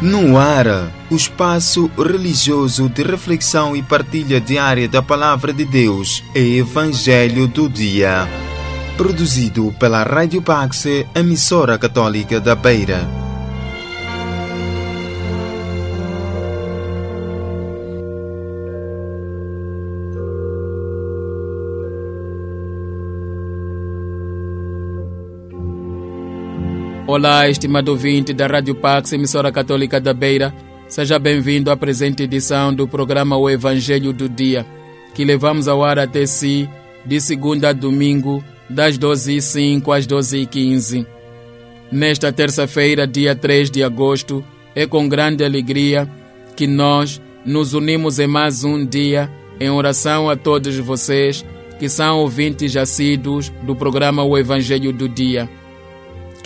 [0.00, 0.66] No ar,
[1.10, 7.66] o espaço religioso de reflexão e partilha diária da Palavra de Deus é Evangelho do
[7.66, 8.28] Dia.
[8.98, 10.84] Produzido pela Rádio Pax,
[11.14, 13.25] emissora católica da Beira.
[27.08, 30.52] Olá, estimado ouvinte da Rádio Pax, emissora católica da Beira.
[30.88, 34.66] Seja bem-vindo à presente edição do programa O Evangelho do Dia,
[35.14, 36.68] que levamos ao ar até si
[37.04, 41.06] de segunda a domingo, das 12h05 às 12h15.
[41.92, 44.44] Nesta terça-feira, dia 3 de agosto,
[44.74, 46.10] é com grande alegria
[46.56, 49.30] que nós nos unimos em mais um dia
[49.60, 51.44] em oração a todos vocês
[51.78, 55.48] que são ouvintes assíduos do programa O Evangelho do Dia.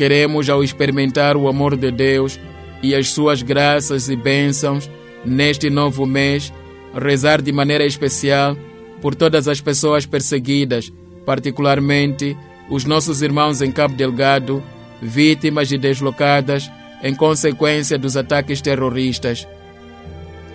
[0.00, 2.40] Queremos, ao experimentar o amor de Deus
[2.82, 4.90] e as suas graças e bênçãos
[5.26, 6.50] neste novo mês,
[6.94, 8.56] rezar de maneira especial
[9.02, 10.90] por todas as pessoas perseguidas,
[11.26, 12.34] particularmente
[12.70, 14.62] os nossos irmãos em Cabo Delgado,
[15.02, 16.70] vítimas e deslocadas
[17.02, 19.46] em consequência dos ataques terroristas.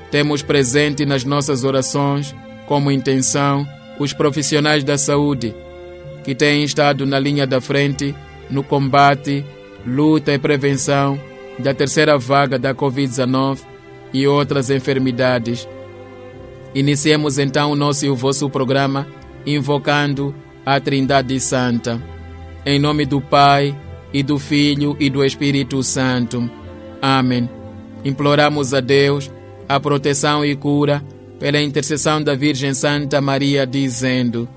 [0.10, 3.64] Temos presente nas nossas orações, como intenção,
[4.00, 5.54] os profissionais da saúde,
[6.24, 8.16] que têm estado na linha da frente
[8.50, 9.46] no combate,
[9.86, 11.20] luta e prevenção
[11.58, 13.60] da terceira vaga da Covid-19
[14.14, 15.68] e outras enfermidades.
[16.74, 19.08] Iniciemos então o nosso e o vosso programa
[19.46, 22.02] invocando a Trindade Santa.
[22.66, 23.76] Em nome do Pai,
[24.16, 26.50] e do Filho e do Espírito Santo.
[27.02, 27.50] Amém.
[28.06, 29.30] Imploramos a Deus
[29.68, 31.04] a proteção e cura
[31.38, 34.48] pela intercessão da Virgem Santa Maria, dizendo: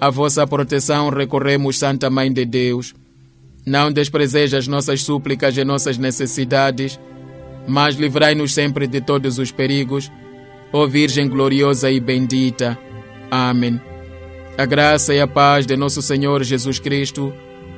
[0.00, 2.94] A vossa proteção recorremos, Santa Mãe de Deus.
[3.66, 6.98] Não desprezeis as nossas súplicas e nossas necessidades,
[7.66, 10.10] mas livrai-nos sempre de todos os perigos,
[10.72, 12.78] ó Virgem gloriosa e bendita.
[13.30, 13.80] Amém.
[14.56, 17.32] A graça e a paz de nosso Senhor Jesus Cristo,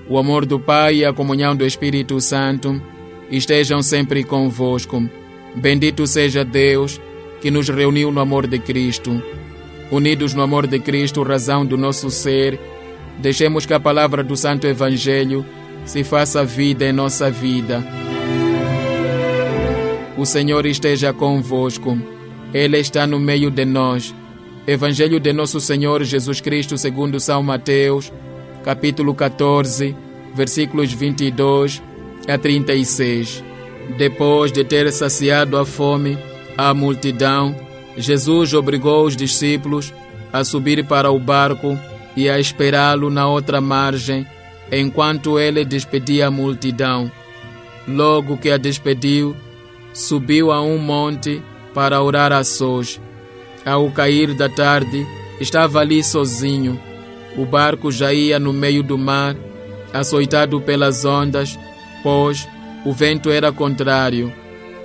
[0.08, 2.80] o amor do Pai e a comunhão do Espírito Santo
[3.30, 5.02] estejam sempre convosco.
[5.54, 7.00] Bendito seja Deus
[7.40, 9.22] que nos reuniu no amor de Cristo.
[9.90, 12.58] Unidos no amor de Cristo, razão do nosso ser,
[13.18, 15.44] deixemos que a palavra do Santo Evangelho
[15.84, 17.82] se faça vida em nossa vida.
[20.16, 21.98] O Senhor esteja convosco,
[22.52, 24.14] Ele está no meio de nós.
[24.66, 28.12] Evangelho de nosso Senhor Jesus Cristo, segundo São Mateus,
[28.64, 29.96] capítulo 14,
[30.34, 31.82] versículos 22
[32.28, 33.42] a 36.
[33.98, 36.16] Depois de ter saciado a fome,
[36.56, 37.56] a multidão,
[37.96, 39.92] Jesus obrigou os discípulos
[40.32, 41.76] a subir para o barco
[42.16, 44.26] e a esperá-lo na outra margem
[44.72, 47.12] enquanto ele despedia a multidão.
[47.86, 49.36] Logo que a despediu,
[49.92, 51.42] subiu a um monte
[51.74, 52.98] para orar a sós.
[53.66, 55.06] Ao cair da tarde,
[55.38, 56.80] estava ali sozinho.
[57.36, 59.36] O barco já ia no meio do mar,
[59.92, 61.58] açoitado pelas ondas,
[62.02, 62.48] pois
[62.84, 64.32] o vento era contrário.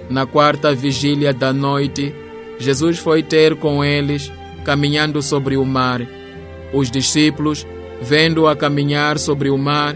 [0.09, 2.13] Na quarta vigília da noite,
[2.59, 4.31] Jesus foi ter com eles,
[4.63, 6.01] caminhando sobre o mar.
[6.73, 7.65] Os discípulos
[8.01, 9.95] vendo-a caminhar sobre o mar,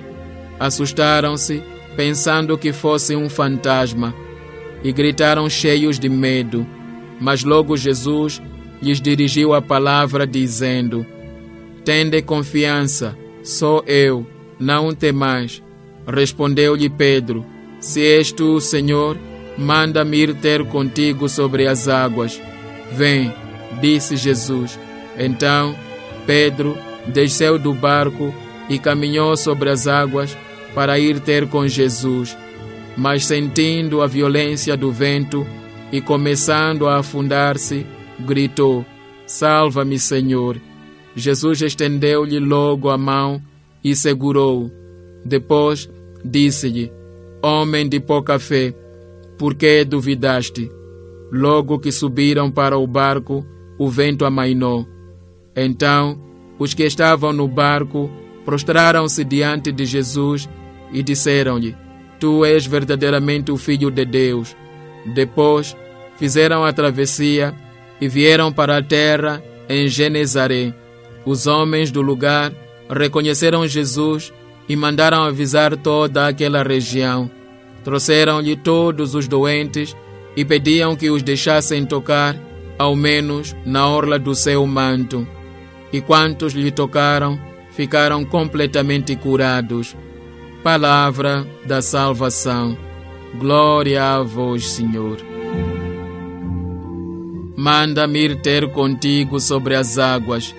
[0.59, 1.61] assustaram-se,
[1.95, 4.13] pensando que fosse um fantasma,
[4.83, 6.65] e gritaram cheios de medo.
[7.19, 8.41] Mas logo Jesus
[8.81, 11.05] lhes dirigiu a palavra, dizendo:
[11.85, 14.25] Tende confiança, sou eu,
[14.59, 15.61] não temais.
[16.07, 17.45] Respondeu-lhe Pedro:
[17.79, 19.17] Se és tu, Senhor,
[19.57, 22.41] manda-me ir ter contigo sobre as águas.
[22.91, 23.33] Vem,
[23.79, 24.79] disse Jesus.
[25.17, 25.75] Então
[26.25, 28.33] Pedro desceu do barco
[28.69, 30.37] e caminhou sobre as águas
[30.73, 32.37] para ir ter com Jesus.
[32.95, 35.45] Mas sentindo a violência do vento
[35.91, 37.85] e começando a afundar-se,
[38.19, 38.85] gritou:
[39.25, 40.57] Salva-me, Senhor.
[41.15, 43.41] Jesus estendeu-lhe logo a mão
[43.83, 44.71] e segurou-o.
[45.25, 45.89] Depois
[46.23, 46.91] disse-lhe:
[47.43, 48.73] Homem de pouca fé,
[49.37, 50.71] por que duvidaste?
[51.31, 53.45] Logo que subiram para o barco,
[53.77, 54.85] o vento amainou.
[55.55, 56.30] Então
[56.61, 58.07] os que estavam no barco
[58.45, 60.47] prostraram-se diante de Jesus
[60.93, 61.75] e disseram-lhe:
[62.19, 64.55] Tu és verdadeiramente o Filho de Deus.
[65.03, 65.75] Depois
[66.17, 67.51] fizeram a travessia
[67.99, 70.71] e vieram para a terra em Genezaré.
[71.25, 72.53] Os homens do lugar
[72.87, 74.31] reconheceram Jesus
[74.69, 77.29] e mandaram avisar toda aquela região.
[77.83, 79.97] Trouxeram-lhe todos os doentes
[80.37, 82.35] e pediam que os deixassem tocar,
[82.77, 85.27] ao menos na orla do seu manto
[85.91, 87.39] e quantos lhe tocaram
[87.71, 89.95] ficaram completamente curados.
[90.63, 92.77] Palavra da salvação.
[93.35, 95.17] Glória a vós, Senhor.
[97.55, 100.53] Manda-me ir ter contigo sobre as águas.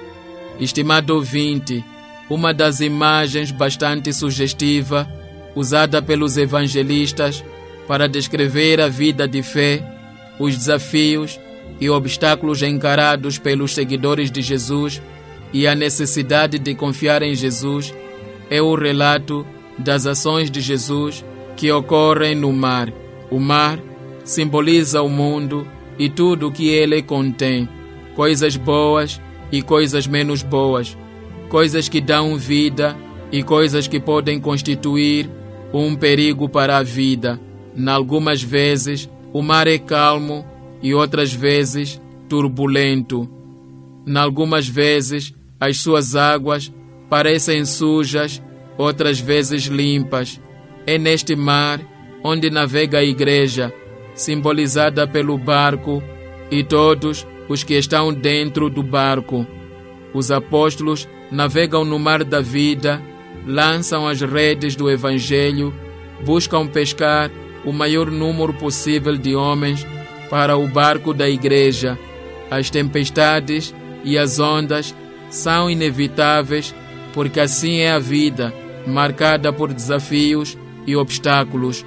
[0.59, 1.85] Estimado ouvinte,
[2.29, 5.09] uma das imagens bastante sugestiva
[5.55, 7.45] usada pelos evangelistas
[7.87, 9.85] para descrever a vida de fé,
[10.39, 11.39] os desafios
[11.81, 15.03] e obstáculos encarados pelos seguidores de Jesus
[15.53, 17.95] e a necessidade de confiar em Jesus
[18.51, 19.47] é o relato
[19.79, 21.25] das ações de Jesus
[21.57, 22.93] que ocorrem no mar.
[23.31, 23.79] O mar
[24.25, 25.67] simboliza o mundo
[25.99, 27.69] e tudo o que ele contém,
[28.15, 29.21] coisas boas
[29.51, 30.97] e coisas menos boas,
[31.49, 32.97] coisas que dão vida
[33.31, 35.31] e coisas que podem constituir
[35.73, 37.41] um perigo para a vida.
[37.87, 40.45] Algumas vezes o mar é calmo
[40.83, 43.29] e outras vezes turbulento.
[44.15, 46.75] Algumas vezes as suas águas
[47.09, 48.43] parecem sujas,
[48.77, 50.41] outras vezes limpas.
[50.85, 51.81] É neste mar
[52.25, 53.73] onde navega a igreja,
[54.13, 56.03] simbolizada pelo barco
[56.51, 59.47] e todos os que estão dentro do barco.
[60.13, 63.01] Os apóstolos navegam no mar da vida,
[63.47, 65.73] lançam as redes do Evangelho,
[66.25, 67.31] buscam pescar
[67.65, 69.87] o maior número possível de homens
[70.29, 71.97] para o barco da igreja.
[72.51, 73.73] As tempestades
[74.03, 74.93] e as ondas
[75.33, 76.75] são inevitáveis,
[77.15, 78.53] porque assim é a vida,
[78.87, 81.85] marcada por desafios e obstáculos.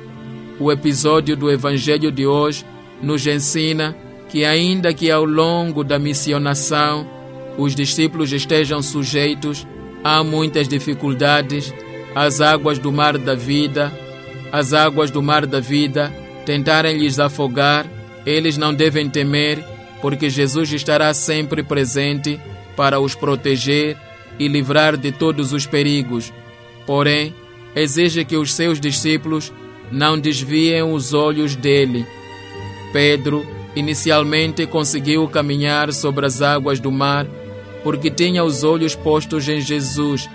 [0.60, 2.66] O episódio do Evangelho de hoje
[3.02, 3.96] nos ensina
[4.30, 7.08] que, ainda que ao longo da missionação
[7.56, 9.66] os discípulos estejam sujeitos
[10.04, 11.72] a muitas dificuldades,
[12.16, 13.94] as águas do mar da vida,
[14.52, 16.12] as águas do mar da vida
[16.48, 17.86] tentarem lhes afogar,
[18.26, 19.64] eles não devem temer,
[20.02, 22.40] porque Jesus estará sempre presente
[22.76, 23.98] para os proteger
[24.38, 26.34] e livrar de todos os perigos.
[26.86, 27.34] Porém,
[27.76, 29.52] exige que os seus discípulos
[29.92, 32.06] não desviem os olhos dele.
[32.92, 33.46] Pedro
[33.76, 37.28] inicialmente conseguiu caminhar sobre as águas do mar
[37.86, 40.28] porque tinha os olhos postos em Jesus,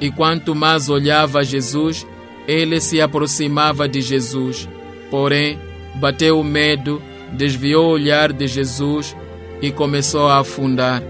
[0.00, 2.04] e quanto mais olhava Jesus,
[2.48, 4.68] ele se aproximava de Jesus.
[5.08, 5.56] Porém,
[5.94, 7.00] bateu o medo,
[7.30, 9.16] desviou o olhar de Jesus
[9.62, 11.00] e começou a afundar.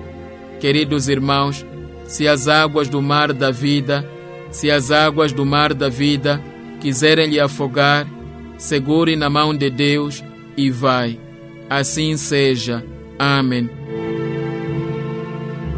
[0.60, 1.64] Queridos irmãos,
[2.06, 4.08] se as águas do mar da vida,
[4.50, 6.42] se as águas do mar da vida
[6.80, 8.06] quiserem lhe afogar,
[8.56, 10.24] segure na mão de Deus
[10.56, 11.18] e vai.
[11.68, 12.84] Assim seja.
[13.18, 13.68] Amém.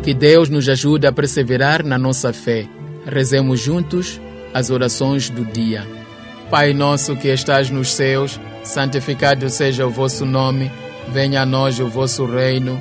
[0.03, 2.67] Que Deus nos ajude a perseverar na nossa fé.
[3.07, 4.21] Rezemos juntos
[4.55, 5.87] as orações do dia.
[6.51, 10.71] Pai nosso que estás nos céus, santificado seja o vosso nome,
[11.13, 12.81] venha a nós o vosso reino,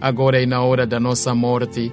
[0.00, 1.92] agora e na hora da nossa morte.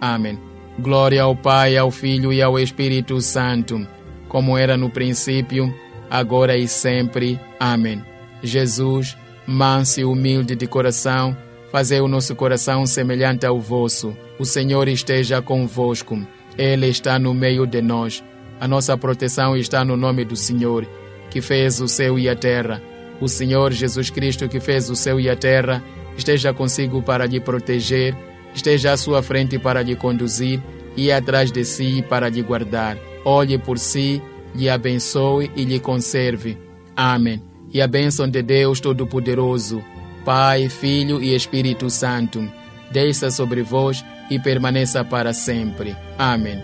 [0.00, 0.38] Amém.
[0.78, 3.86] Glória ao Pai, ao Filho e ao Espírito Santo,
[4.28, 5.74] como era no princípio,
[6.08, 7.38] agora e sempre.
[7.58, 8.02] Amém.
[8.42, 9.16] Jesus,
[9.46, 11.36] manso e humilde de coração,
[11.72, 14.16] fazei o nosso coração semelhante ao vosso.
[14.38, 16.18] O Senhor esteja convosco.
[16.56, 18.22] Ele está no meio de nós.
[18.60, 20.86] A nossa proteção está no nome do Senhor,
[21.30, 22.82] que fez o céu e a terra.
[23.20, 25.82] O Senhor Jesus Cristo, que fez o céu e a terra,
[26.18, 28.14] esteja consigo para lhe proteger,
[28.52, 30.60] esteja à sua frente para lhe conduzir
[30.96, 32.98] e atrás de si para lhe guardar.
[33.24, 34.20] Olhe por si,
[34.54, 36.58] lhe abençoe e lhe conserve.
[36.96, 37.40] Amém.
[37.72, 39.82] E a bênção de Deus Todo-Poderoso,
[40.24, 42.50] Pai, Filho e Espírito Santo,
[42.90, 45.96] desça sobre vós e permaneça para sempre.
[46.18, 46.60] Amém.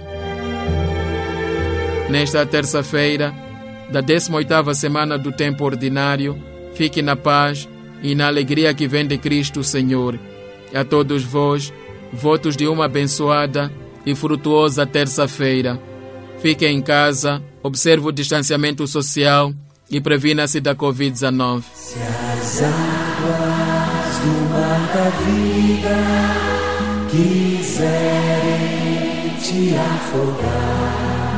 [2.11, 3.33] Nesta terça-feira,
[3.91, 6.43] da 18ª semana do tempo ordinário,
[6.75, 7.69] fique na paz
[8.05, 10.21] e na alegria que vem de Cristo Senhor.
[10.75, 11.73] A todos vós,
[12.13, 13.73] votos de uma abençoada
[14.05, 15.81] e frutuosa terça-feira.
[16.39, 19.55] Fique em casa, observe o distanciamento social
[19.91, 21.63] e previna-se da Covid-19.
[21.73, 25.97] Se as águas do mar da vida
[27.11, 28.35] quiserem
[29.41, 31.34] te afogar,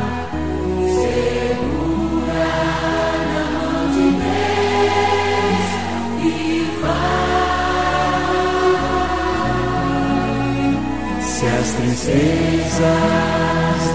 [11.46, 12.82] Se as tristezas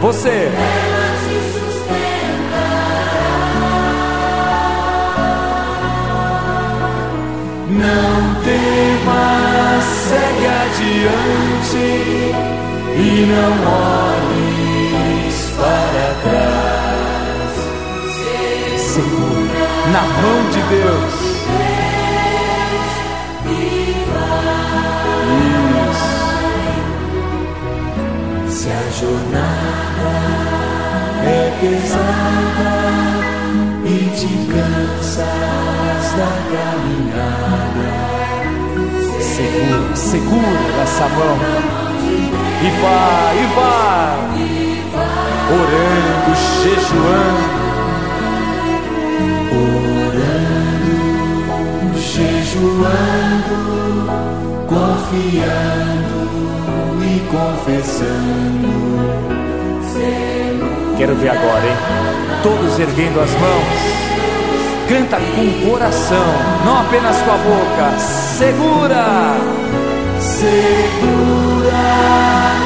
[0.00, 0.28] Você.
[0.28, 2.90] ela te sustentará.
[7.68, 8.14] Não
[8.44, 11.86] temas, segue adiante
[12.96, 13.52] e não
[14.12, 17.54] olhes para trás.
[18.78, 21.19] Segura na mão de Deus.
[31.60, 32.72] Pesada
[33.84, 37.88] e te cansas da caminhada,
[39.20, 41.38] Segura, segura essa mão.
[42.62, 44.18] E vai, e vai.
[45.52, 47.60] Orando, jejuando.
[52.20, 53.56] jejuando,
[54.68, 56.18] confiando
[57.02, 58.70] e confessando.
[61.00, 61.76] Quero ver agora, hein?
[62.42, 63.64] Todos erguendo as mãos.
[64.86, 66.26] Canta com o coração,
[66.62, 67.98] não apenas com a boca.
[67.98, 69.34] Segura!
[70.20, 71.72] Segura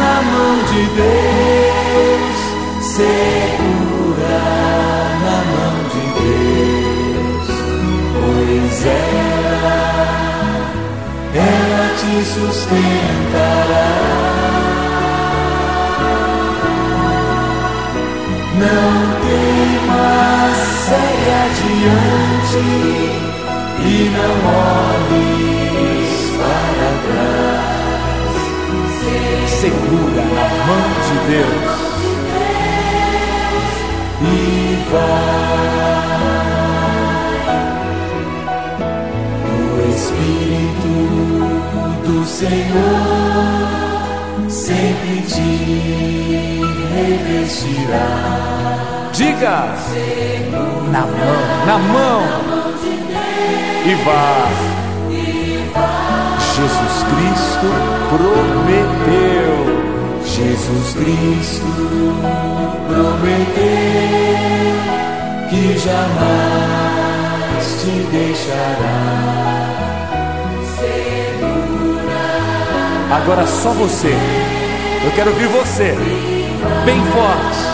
[0.01, 2.37] na mão de Deus,
[2.83, 4.41] segura
[5.23, 7.47] na mão de Deus,
[8.15, 9.79] pois ela,
[11.37, 13.14] ela te sustentará.
[23.81, 24.35] E não
[24.71, 28.35] olhes para trás.
[29.49, 31.85] Segura na mão de Deus.
[34.21, 35.65] e vai.
[39.51, 39.59] O
[39.95, 40.95] Espírito
[42.07, 43.05] do Senhor
[44.49, 45.51] sempre te
[46.95, 48.09] revestirá.
[49.15, 49.75] Diga!
[50.91, 52.23] Na mão, na mão.
[53.87, 54.49] E vá.
[56.57, 57.69] Jesus Cristo
[58.11, 59.55] prometeu.
[60.25, 61.71] Jesus Cristo
[62.89, 64.35] prometeu
[65.49, 68.99] que jamais te deixará.
[73.13, 74.13] Agora só você.
[75.05, 75.95] Eu quero ouvir você.
[76.85, 77.74] Bem forte.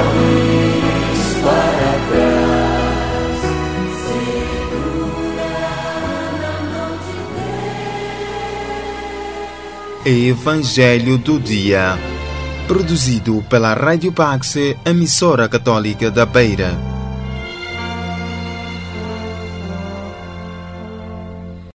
[10.11, 11.97] Evangelho do Dia.
[12.67, 16.90] Produzido pela Rádio Pax, emissora católica da Beira.